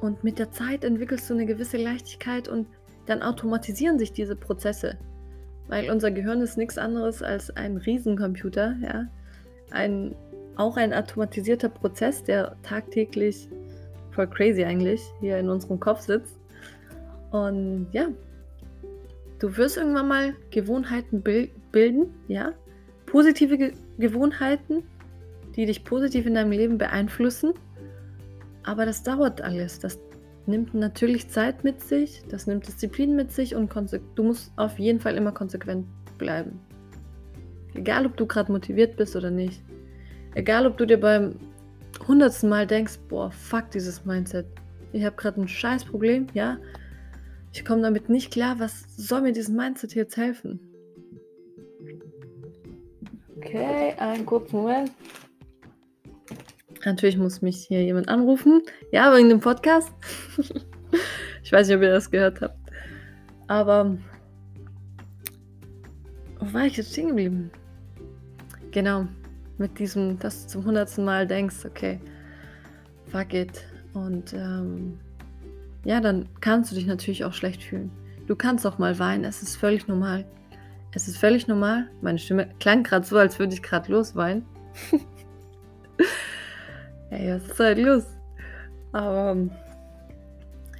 Und 0.00 0.22
mit 0.24 0.38
der 0.38 0.50
Zeit 0.52 0.84
entwickelst 0.84 1.28
du 1.28 1.34
eine 1.34 1.46
gewisse 1.46 1.76
Leichtigkeit 1.76 2.48
und 2.48 2.68
dann 3.06 3.22
automatisieren 3.22 3.98
sich 3.98 4.12
diese 4.12 4.36
Prozesse. 4.36 4.98
Weil 5.70 5.88
unser 5.88 6.10
Gehirn 6.10 6.40
ist 6.40 6.58
nichts 6.58 6.78
anderes 6.78 7.22
als 7.22 7.56
ein 7.56 7.76
Riesencomputer, 7.76 8.76
ja. 8.82 9.06
Ein, 9.70 10.16
auch 10.56 10.76
ein 10.76 10.92
automatisierter 10.92 11.68
Prozess, 11.68 12.24
der 12.24 12.56
tagtäglich 12.62 13.48
voll 14.10 14.26
crazy 14.26 14.64
eigentlich 14.64 15.00
hier 15.20 15.38
in 15.38 15.48
unserem 15.48 15.78
Kopf 15.78 16.00
sitzt. 16.00 16.40
Und 17.30 17.86
ja, 17.92 18.08
du 19.38 19.56
wirst 19.56 19.76
irgendwann 19.76 20.08
mal 20.08 20.34
Gewohnheiten 20.50 21.22
bilden, 21.22 22.14
ja, 22.26 22.52
positive 23.06 23.56
Ge 23.56 23.72
Gewohnheiten, 23.96 24.82
die 25.54 25.66
dich 25.66 25.84
positiv 25.84 26.26
in 26.26 26.34
deinem 26.34 26.50
Leben 26.50 26.78
beeinflussen. 26.78 27.52
Aber 28.64 28.86
das 28.86 29.04
dauert 29.04 29.40
alles. 29.40 29.78
Das 29.78 30.00
nimmt 30.50 30.74
natürlich 30.74 31.28
Zeit 31.28 31.64
mit 31.64 31.80
sich, 31.80 32.22
das 32.28 32.46
nimmt 32.46 32.66
Disziplin 32.66 33.16
mit 33.16 33.32
sich 33.32 33.54
und 33.54 33.72
du 34.14 34.22
musst 34.22 34.52
auf 34.56 34.78
jeden 34.78 35.00
Fall 35.00 35.16
immer 35.16 35.32
konsequent 35.32 35.86
bleiben. 36.18 36.60
Egal, 37.74 38.04
ob 38.06 38.16
du 38.16 38.26
gerade 38.26 38.52
motiviert 38.52 38.96
bist 38.96 39.16
oder 39.16 39.30
nicht. 39.30 39.62
Egal, 40.34 40.66
ob 40.66 40.76
du 40.76 40.86
dir 40.86 40.98
beim 40.98 41.36
hundertsten 42.06 42.50
Mal 42.50 42.66
denkst, 42.66 42.98
boah, 43.08 43.30
fuck 43.30 43.70
dieses 43.70 44.04
Mindset. 44.04 44.46
Ich 44.92 45.04
habe 45.04 45.16
gerade 45.16 45.40
ein 45.40 45.48
scheiß 45.48 45.84
Problem, 45.84 46.26
ja. 46.34 46.58
Ich 47.52 47.64
komme 47.64 47.82
damit 47.82 48.08
nicht 48.08 48.32
klar. 48.32 48.58
Was 48.58 48.84
soll 48.96 49.22
mir 49.22 49.32
dieses 49.32 49.50
Mindset 49.50 49.94
jetzt 49.94 50.16
helfen? 50.16 50.60
Okay, 53.36 53.94
einen 53.98 54.26
kurzen 54.26 54.56
Moment. 54.56 54.92
Natürlich 56.84 57.18
muss 57.18 57.42
mich 57.42 57.66
hier 57.66 57.82
jemand 57.82 58.08
anrufen. 58.08 58.62
Ja, 58.90 59.14
wegen 59.14 59.28
dem 59.28 59.40
Podcast. 59.40 59.92
ich 61.42 61.52
weiß 61.52 61.68
nicht, 61.68 61.76
ob 61.76 61.82
ihr 61.82 61.92
das 61.92 62.10
gehört 62.10 62.40
habt. 62.40 62.58
Aber 63.46 63.98
wo 66.38 66.52
war 66.52 66.64
ich 66.64 66.76
jetzt 66.76 66.92
stehen 66.92 67.08
geblieben? 67.08 67.50
Genau, 68.70 69.06
mit 69.58 69.78
diesem, 69.78 70.18
dass 70.18 70.44
du 70.44 70.52
zum 70.52 70.64
hundertsten 70.64 71.04
Mal 71.04 71.26
denkst, 71.26 71.66
okay, 71.66 72.00
fuck 73.08 73.34
it. 73.34 73.64
Und 73.92 74.32
ähm, 74.32 74.98
ja, 75.84 76.00
dann 76.00 76.28
kannst 76.40 76.70
du 76.70 76.76
dich 76.76 76.86
natürlich 76.86 77.24
auch 77.24 77.32
schlecht 77.32 77.62
fühlen. 77.62 77.90
Du 78.26 78.36
kannst 78.36 78.66
auch 78.66 78.78
mal 78.78 78.98
weinen, 78.98 79.24
es 79.24 79.42
ist 79.42 79.56
völlig 79.56 79.88
normal. 79.88 80.24
Es 80.92 81.08
ist 81.08 81.18
völlig 81.18 81.46
normal. 81.46 81.88
Meine 82.00 82.18
Stimme 82.18 82.48
klang 82.58 82.82
gerade 82.84 83.06
so, 83.06 83.16
als 83.18 83.38
würde 83.38 83.54
ich 83.54 83.62
gerade 83.62 83.92
losweinen. 83.92 84.44
Ey, 87.10 87.34
was 87.34 87.48
ist 87.48 87.60
halt 87.60 87.78
los? 87.78 88.04
Aber 88.92 89.36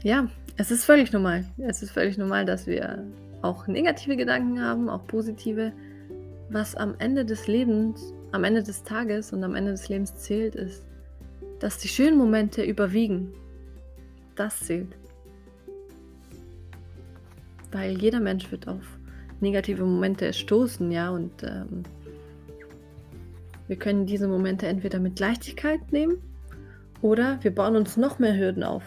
ja, 0.02 0.28
es 0.56 0.70
ist 0.70 0.84
völlig 0.84 1.12
normal. 1.12 1.44
Es 1.58 1.82
ist 1.82 1.90
völlig 1.90 2.18
normal, 2.18 2.44
dass 2.44 2.66
wir 2.66 3.04
auch 3.42 3.66
negative 3.66 4.16
Gedanken 4.16 4.60
haben, 4.60 4.88
auch 4.88 5.06
positive. 5.06 5.72
Was 6.48 6.74
am 6.74 6.94
Ende 6.98 7.24
des 7.24 7.46
Lebens, 7.46 8.12
am 8.32 8.44
Ende 8.44 8.62
des 8.62 8.82
Tages 8.82 9.32
und 9.32 9.42
am 9.44 9.54
Ende 9.54 9.72
des 9.72 9.88
Lebens 9.88 10.14
zählt, 10.16 10.54
ist, 10.54 10.84
dass 11.58 11.78
die 11.78 11.88
schönen 11.88 12.18
Momente 12.18 12.62
überwiegen. 12.62 13.32
Das 14.34 14.60
zählt. 14.60 14.96
Weil 17.72 18.00
jeder 18.00 18.20
Mensch 18.20 18.50
wird 18.50 18.66
auf 18.66 18.82
negative 19.40 19.84
Momente 19.84 20.32
stoßen, 20.32 20.90
ja, 20.90 21.10
und 21.10 21.42
ähm, 21.42 21.84
wir 23.70 23.76
können 23.76 24.04
diese 24.04 24.26
Momente 24.26 24.66
entweder 24.66 24.98
mit 24.98 25.20
Leichtigkeit 25.20 25.92
nehmen 25.92 26.20
oder 27.02 27.38
wir 27.42 27.54
bauen 27.54 27.76
uns 27.76 27.96
noch 27.96 28.18
mehr 28.18 28.36
Hürden 28.36 28.64
auf, 28.64 28.82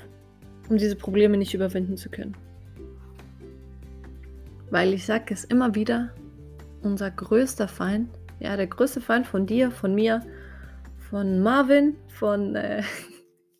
um 0.69 0.75
diese 0.75 0.97
Probleme 0.97 1.37
nicht 1.37 1.53
überwinden 1.53 1.95
zu 1.95 2.09
können. 2.09 2.35
Weil 4.71 4.93
ich 4.93 5.05
sage 5.05 5.33
es 5.33 5.45
immer 5.45 5.73
wieder, 5.73 6.09
unser 6.81 7.11
größter 7.11 7.69
Feind, 7.69 8.09
ja, 8.41 8.57
der 8.57 8.67
größte 8.67 8.99
Feind 8.99 9.25
von 9.25 9.45
dir, 9.45 9.71
von 9.71 9.95
mir, 9.95 10.21
von 11.09 11.39
Marvin, 11.39 11.95
von 12.09 12.57
äh, 12.57 12.83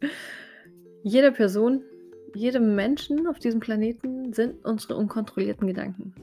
jeder 1.03 1.31
Person, 1.31 1.83
jedem 2.35 2.75
Menschen 2.75 3.27
auf 3.27 3.39
diesem 3.39 3.61
Planeten 3.61 4.33
sind 4.33 4.65
unsere 4.65 4.97
unkontrollierten 4.97 5.67
Gedanken. 5.67 6.13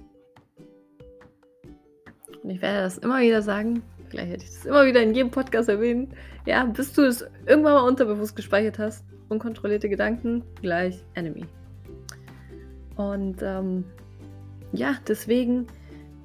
Und 2.43 2.51
ich 2.51 2.61
werde 2.61 2.83
das 2.83 2.99
immer 2.99 3.23
wieder 3.23 3.41
sagen, 3.41 3.83
Gleich 4.11 4.29
hätte 4.29 4.45
ich 4.45 4.51
das 4.51 4.67
immer 4.67 4.85
wieder 4.85 5.03
in 5.03 5.15
jedem 5.15 5.31
Podcast 5.31 5.69
erwähnen. 5.69 6.13
Ja, 6.45 6.65
bis 6.65 6.93
du 6.93 7.03
es 7.03 7.23
irgendwann 7.47 7.75
mal 7.75 7.89
unterbewusst 7.89 8.37
gespeichert 8.37 8.79
hast. 8.79 9.05
Unkontrollierte 9.29 9.89
Gedanken 9.89 10.43
gleich 10.61 11.05
Enemy. 11.15 11.47
Und 12.97 13.37
ähm, 13.43 13.85
ja, 14.73 14.97
deswegen 15.09 15.69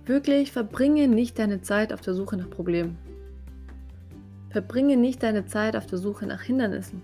wirklich 0.05 0.51
verbringe 0.51 1.07
nicht 1.07 1.39
deine 1.39 1.61
Zeit 1.61 1.93
auf 1.93 2.01
der 2.01 2.15
Suche 2.15 2.37
nach 2.37 2.49
Problemen. 2.49 2.97
Verbringe 4.49 4.97
nicht 4.97 5.21
deine 5.21 5.45
Zeit 5.45 5.75
auf 5.75 5.85
der 5.85 5.99
Suche 5.99 6.25
nach 6.25 6.41
Hindernissen. 6.41 7.01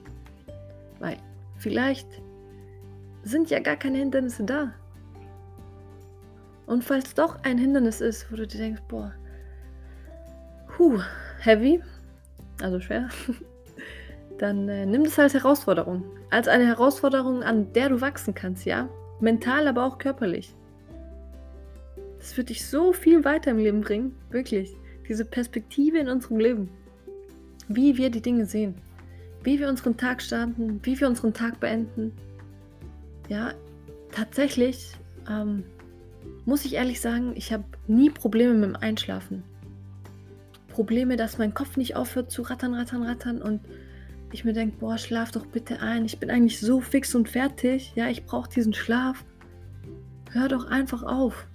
Weil 0.99 1.17
vielleicht 1.57 2.07
sind 3.23 3.49
ja 3.49 3.59
gar 3.59 3.75
keine 3.75 3.99
Hindernisse 3.99 4.43
da. 4.43 4.73
Und 6.65 6.83
falls 6.83 7.13
doch 7.13 7.43
ein 7.43 7.57
Hindernis 7.57 8.01
ist, 8.01 8.31
wo 8.31 8.35
du 8.35 8.47
dir 8.47 8.57
denkst, 8.57 8.81
boah, 8.87 9.13
puh, 10.81 10.99
heavy, 11.37 11.79
also 12.59 12.79
schwer, 12.79 13.07
dann 14.39 14.67
äh, 14.67 14.87
nimm 14.87 15.03
das 15.03 15.19
als 15.19 15.35
Herausforderung. 15.35 16.03
Als 16.31 16.47
eine 16.47 16.65
Herausforderung, 16.65 17.43
an 17.43 17.71
der 17.73 17.89
du 17.89 18.01
wachsen 18.01 18.33
kannst, 18.33 18.65
ja? 18.65 18.89
Mental, 19.19 19.67
aber 19.67 19.85
auch 19.85 19.99
körperlich. 19.99 20.55
Das 22.17 22.35
wird 22.35 22.49
dich 22.49 22.65
so 22.65 22.93
viel 22.93 23.23
weiter 23.23 23.51
im 23.51 23.59
Leben 23.59 23.81
bringen, 23.81 24.15
wirklich. 24.31 24.75
Diese 25.07 25.23
Perspektive 25.23 25.99
in 25.99 26.09
unserem 26.09 26.39
Leben. 26.39 26.69
Wie 27.67 27.97
wir 27.97 28.09
die 28.09 28.21
Dinge 28.21 28.47
sehen. 28.47 28.73
Wie 29.43 29.59
wir 29.59 29.69
unseren 29.69 29.97
Tag 29.97 30.19
starten, 30.19 30.79
wie 30.81 30.99
wir 30.99 31.07
unseren 31.07 31.35
Tag 31.35 31.59
beenden. 31.59 32.11
Ja, 33.29 33.53
tatsächlich 34.11 34.93
ähm, 35.29 35.63
muss 36.45 36.65
ich 36.65 36.73
ehrlich 36.73 37.01
sagen, 37.01 37.33
ich 37.35 37.53
habe 37.53 37.65
nie 37.85 38.09
Probleme 38.09 38.55
mit 38.55 38.69
dem 38.69 38.75
Einschlafen. 38.77 39.43
Probleme, 40.71 41.17
dass 41.17 41.37
mein 41.37 41.53
Kopf 41.53 41.77
nicht 41.77 41.95
aufhört 41.95 42.31
zu 42.31 42.41
rattern, 42.43 42.73
rattern, 42.73 43.03
rattern 43.03 43.41
und 43.41 43.61
ich 44.33 44.45
mir 44.45 44.53
denke, 44.53 44.77
boah, 44.77 44.97
schlaf 44.97 45.31
doch 45.31 45.45
bitte 45.45 45.81
ein. 45.81 46.05
Ich 46.05 46.19
bin 46.19 46.29
eigentlich 46.29 46.59
so 46.59 46.79
fix 46.79 47.13
und 47.15 47.27
fertig. 47.27 47.91
Ja, 47.95 48.09
ich 48.09 48.25
brauche 48.25 48.49
diesen 48.49 48.73
Schlaf. 48.73 49.25
Hör 50.31 50.47
doch 50.47 50.65
einfach 50.65 51.03
auf. 51.03 51.47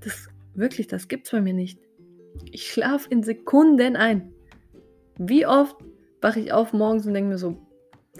Das 0.00 0.28
wirklich, 0.54 0.88
das 0.88 1.06
gibt's 1.06 1.30
bei 1.30 1.40
mir 1.40 1.54
nicht. 1.54 1.78
Ich 2.50 2.70
schlafe 2.70 3.08
in 3.10 3.22
Sekunden 3.22 3.96
ein. 3.96 4.32
Wie 5.18 5.46
oft 5.46 5.76
wache 6.20 6.40
ich 6.40 6.52
auf 6.52 6.72
morgens 6.72 7.06
und 7.06 7.14
denke 7.14 7.30
mir 7.30 7.38
so, 7.38 7.56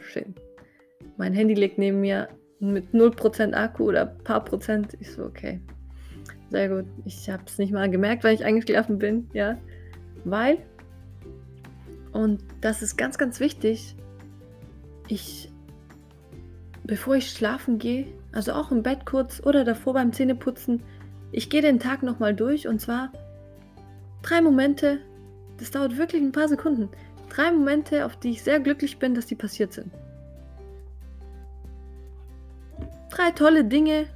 shit. 0.01 0.27
Mein 1.17 1.33
Handy 1.33 1.55
liegt 1.55 1.79
neben 1.79 2.01
mir 2.01 2.29
mit 2.61 2.93
0% 2.93 3.55
Akku 3.55 3.89
oder 3.89 4.07
paar 4.07 4.45
Prozent. 4.45 4.97
Ich 5.01 5.13
so, 5.13 5.25
okay. 5.25 5.61
Sehr 6.51 6.69
gut. 6.69 6.87
Ich 7.05 7.29
habe 7.29 7.43
es 7.47 7.59
nicht 7.59 7.73
mal 7.73 7.91
gemerkt, 7.91 8.25
weil 8.25 8.35
ich 8.35 8.45
eingeschlafen 8.45 8.99
bin, 8.99 9.29
ja. 9.33 9.59
Weil, 10.31 10.59
und 12.13 12.43
das 12.61 12.83
ist 12.83 12.97
ganz, 12.97 13.19
ganz 13.19 13.41
wichtig, 13.41 13.95
ich, 15.09 15.51
bevor 16.85 17.17
ich 17.17 17.31
schlafen 17.31 17.79
gehe, 17.79 18.07
also 18.33 18.53
auch 18.53 18.71
im 18.71 18.83
Bett 18.83 19.07
kurz 19.07 19.41
oder 19.45 19.65
davor 19.65 19.95
beim 19.95 20.13
Zähneputzen, 20.13 20.83
ich 21.33 21.51
gehe 21.51 21.63
den 21.63 21.81
Tag 21.81 22.03
nochmal 22.03 22.35
durch 22.35 22.69
und 22.69 22.81
zwar 22.81 23.13
drei 24.23 24.41
Momente, 24.41 25.01
das 25.59 25.71
dauert 25.71 25.97
wirklich 25.97 26.23
ein 26.23 26.33
paar 26.33 26.49
Sekunden, 26.49 26.89
drei 27.29 27.51
Momente, 27.51 28.05
auf 28.05 28.17
die 28.17 28.31
ich 28.31 28.43
sehr 28.43 28.61
glücklich 28.61 28.99
bin, 28.99 29.15
dass 29.15 29.27
die 29.27 29.35
passiert 29.35 29.73
sind. 29.73 29.93
Drei 33.11 33.31
tolle 33.33 33.65
Dinge, 33.65 34.07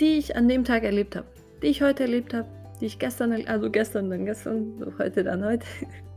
die 0.00 0.18
ich 0.18 0.36
an 0.36 0.48
dem 0.48 0.64
Tag 0.64 0.84
erlebt 0.84 1.16
habe, 1.16 1.26
die 1.62 1.68
ich 1.68 1.82
heute 1.82 2.04
erlebt 2.04 2.34
habe, 2.34 2.48
die 2.82 2.86
ich 2.86 2.98
gestern, 2.98 3.32
also 3.46 3.70
gestern, 3.70 4.10
dann 4.10 4.24
gestern, 4.24 4.92
heute, 4.98 5.22
dann 5.22 5.44
heute. 5.44 5.64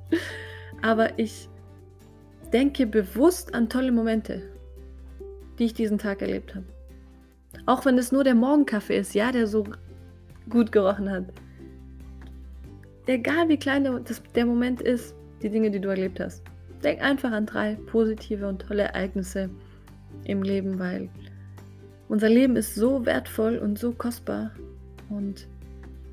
Aber 0.82 1.20
ich 1.20 1.48
denke 2.52 2.88
bewusst 2.88 3.54
an 3.54 3.70
tolle 3.70 3.92
Momente, 3.92 4.42
die 5.60 5.66
ich 5.66 5.76
diesen 5.76 6.00
Tag 6.00 6.24
erlebt 6.24 6.56
habe. 6.56 6.66
Auch 7.68 7.86
wenn 7.86 8.00
es 8.00 8.12
nur 8.12 8.24
der 8.24 8.34
Morgenkaffee 8.34 8.98
ist, 8.98 9.14
ja, 9.14 9.32
der 9.32 9.46
so 9.46 9.64
gut 10.50 10.72
gerochen 10.72 11.12
hat. 11.12 11.26
Egal 13.06 13.48
wie 13.48 13.58
klein 13.58 13.84
der, 13.84 14.02
der 14.34 14.46
Moment 14.48 14.82
ist, 14.82 15.14
die 15.44 15.52
Dinge, 15.52 15.70
die 15.70 15.80
du 15.80 15.90
erlebt 15.90 16.20
hast. 16.20 16.44
Denk 16.84 17.00
einfach 17.00 17.32
an 17.32 17.46
drei 17.46 17.76
positive 17.76 18.48
und 18.48 18.64
tolle 18.64 18.86
Ereignisse 18.86 19.52
im 20.24 20.42
Leben, 20.42 20.80
weil 20.80 21.10
unser 22.08 22.30
Leben 22.30 22.56
ist 22.56 22.74
so 22.74 23.06
wertvoll 23.06 23.60
und 23.60 23.78
so 23.78 23.92
kostbar 23.92 24.50
und 25.12 25.48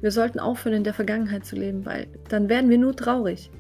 wir 0.02 0.10
sollten 0.10 0.40
aufhören, 0.40 0.76
in 0.76 0.84
der 0.84 0.94
Vergangenheit 0.94 1.46
zu 1.46 1.56
leben, 1.56 1.86
weil 1.86 2.08
dann 2.28 2.48
werden 2.48 2.68
wir 2.68 2.76
nur 2.76 2.94
traurig. 2.94 3.50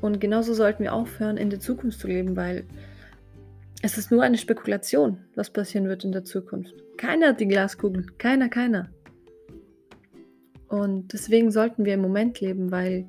Und 0.00 0.20
genauso 0.20 0.52
sollten 0.52 0.82
wir 0.82 0.92
aufhören, 0.92 1.36
in 1.36 1.50
der 1.50 1.60
Zukunft 1.60 2.00
zu 2.00 2.08
leben, 2.08 2.36
weil 2.36 2.64
es 3.82 3.96
ist 3.96 4.10
nur 4.10 4.22
eine 4.22 4.38
Spekulation, 4.38 5.18
was 5.36 5.50
passieren 5.50 5.88
wird 5.88 6.04
in 6.04 6.12
der 6.12 6.24
Zukunft. 6.24 6.74
Keiner 6.96 7.28
hat 7.28 7.40
die 7.40 7.46
Glaskugel. 7.46 8.06
Keiner, 8.18 8.48
keiner. 8.48 8.90
Und 10.68 11.12
deswegen 11.12 11.52
sollten 11.52 11.84
wir 11.84 11.94
im 11.94 12.02
Moment 12.02 12.40
leben, 12.40 12.72
weil 12.72 13.08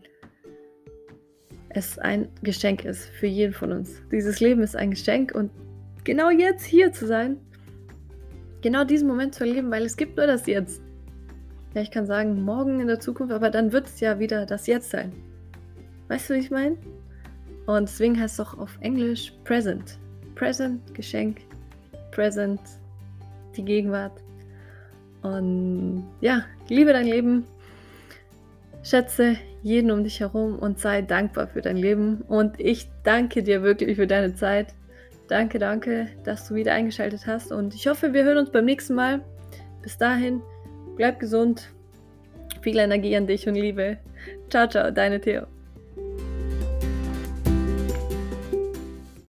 es 1.69 1.97
ein 1.97 2.29
Geschenk 2.43 2.85
ist 2.85 3.05
für 3.09 3.27
jeden 3.27 3.53
von 3.53 3.71
uns. 3.71 4.01
Dieses 4.11 4.39
Leben 4.39 4.61
ist 4.61 4.75
ein 4.75 4.91
Geschenk 4.91 5.33
und 5.33 5.51
genau 6.03 6.29
jetzt 6.29 6.65
hier 6.65 6.91
zu 6.91 7.07
sein, 7.07 7.37
genau 8.61 8.83
diesen 8.83 9.07
Moment 9.07 9.33
zu 9.33 9.43
erleben, 9.43 9.71
weil 9.71 9.85
es 9.85 9.97
gibt 9.97 10.17
nur 10.17 10.27
das 10.27 10.45
Jetzt 10.45 10.81
ja, 11.73 11.81
ich 11.81 11.91
kann 11.91 12.05
sagen, 12.05 12.43
morgen 12.43 12.79
in 12.79 12.87
der 12.87 12.99
Zukunft, 12.99 13.33
aber 13.33 13.49
dann 13.49 13.71
wird 13.71 13.87
es 13.87 13.99
ja 13.99 14.19
wieder 14.19 14.45
das 14.45 14.67
Jetzt 14.67 14.89
sein. 14.89 15.11
Weißt 16.07 16.29
du, 16.29 16.33
wie 16.33 16.39
ich 16.39 16.51
meine? 16.51 16.77
Und 17.67 17.87
deswegen 17.87 18.19
heißt 18.19 18.39
es 18.39 18.45
auch 18.45 18.57
auf 18.57 18.77
Englisch 18.81 19.33
Present. 19.43 19.99
Present, 20.35 20.95
Geschenk, 20.95 21.41
Present, 22.11 22.61
die 23.55 23.63
Gegenwart. 23.63 24.13
Und 25.21 26.07
ja, 26.21 26.45
liebe 26.69 26.93
dein 26.93 27.05
Leben, 27.05 27.45
schätze 28.81 29.35
jeden 29.61 29.91
um 29.91 30.03
dich 30.03 30.19
herum 30.19 30.57
und 30.57 30.79
sei 30.79 31.01
dankbar 31.01 31.47
für 31.47 31.61
dein 31.61 31.77
Leben. 31.77 32.21
Und 32.27 32.59
ich 32.59 32.89
danke 33.03 33.43
dir 33.43 33.61
wirklich 33.61 33.97
für 33.97 34.07
deine 34.07 34.33
Zeit. 34.33 34.73
Danke, 35.27 35.59
danke, 35.59 36.07
dass 36.23 36.47
du 36.47 36.55
wieder 36.55 36.73
eingeschaltet 36.73 37.27
hast. 37.27 37.51
Und 37.51 37.75
ich 37.75 37.87
hoffe, 37.87 38.13
wir 38.13 38.23
hören 38.23 38.39
uns 38.39 38.49
beim 38.49 38.65
nächsten 38.65 38.95
Mal. 38.95 39.21
Bis 39.83 39.97
dahin. 39.97 40.41
Bleib 40.99 41.17
gesund. 41.17 41.71
Viel 42.61 42.77
Energie 42.77 43.15
an 43.15 43.25
dich 43.25 43.47
und 43.47 43.55
Liebe. 43.55 43.99
Ciao, 44.49 44.67
ciao, 44.67 44.91
deine 44.91 45.21
Theo. 45.21 45.47